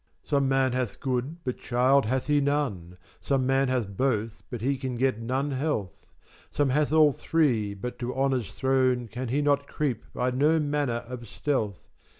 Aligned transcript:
Some 0.23 0.49
man 0.49 0.71
hath 0.73 0.99
good 0.99 1.43
but 1.43 1.59
children 1.59 2.09
hath 2.09 2.25
he 2.25 2.41
none, 2.41 2.97
Some 3.19 3.45
man 3.45 3.67
hath 3.67 3.95
both 3.95 4.41
but 4.49 4.59
he 4.61 4.75
can 4.75 4.95
get 4.95 5.19
none 5.19 5.51
health, 5.51 6.07
Some 6.51 6.71
hath 6.71 6.91
all 6.91 7.11
three, 7.11 7.75
but 7.75 7.93
up 7.93 7.99
to 7.99 8.15
honour's 8.15 8.51
throne 8.51 9.07
Can 9.07 9.27
he 9.27 9.43
not 9.43 9.67
creep 9.67 10.03
by 10.11 10.31
no 10.31 10.57
manner 10.59 11.03
of 11.07 11.27
stealth. 11.27 11.77